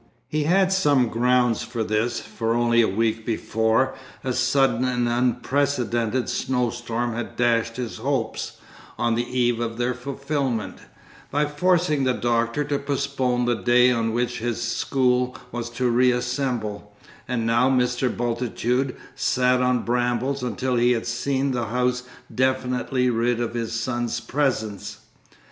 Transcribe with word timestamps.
He 0.27 0.45
had 0.45 0.73
some 0.73 1.09
grounds 1.09 1.61
for 1.61 1.83
this, 1.83 2.19
for 2.19 2.55
only 2.55 2.81
a 2.81 2.87
week 2.87 3.23
before, 3.23 3.93
a 4.23 4.33
sudden 4.33 4.83
and 4.83 5.07
unprecedented 5.07 6.27
snowstorm 6.27 7.13
had 7.13 7.35
dashed 7.35 7.77
his 7.77 7.97
hopes, 7.97 8.53
on 8.97 9.13
the 9.13 9.21
eve 9.29 9.59
of 9.59 9.77
their 9.77 9.93
fulfilment, 9.93 10.79
by 11.29 11.45
forcing 11.45 12.03
the 12.03 12.15
Doctor 12.15 12.63
to 12.63 12.79
postpone 12.79 13.45
the 13.45 13.53
day 13.53 13.91
on 13.91 14.11
which 14.11 14.39
his 14.39 14.59
school 14.59 15.37
was 15.51 15.69
to 15.69 15.87
re 15.87 16.09
assemble, 16.11 16.95
and 17.27 17.45
now 17.45 17.69
Mr. 17.69 18.09
Bultitude 18.09 18.95
sat 19.13 19.61
on 19.61 19.83
brambles 19.83 20.41
until 20.41 20.77
he 20.77 20.93
had 20.93 21.05
seen 21.05 21.51
the 21.51 21.65
house 21.65 22.01
definitely 22.33 23.11
rid 23.11 23.39
of 23.39 23.53
his 23.53 23.73
son's 23.79 24.19
presence. 24.19 25.01